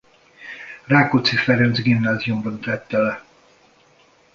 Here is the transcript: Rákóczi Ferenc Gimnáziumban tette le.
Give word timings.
Rákóczi 0.85 1.35
Ferenc 1.37 1.81
Gimnáziumban 1.81 2.59
tette 2.59 2.93
le. 2.97 3.23